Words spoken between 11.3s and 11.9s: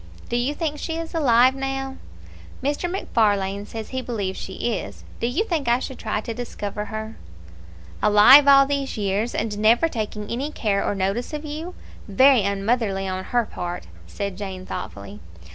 of you!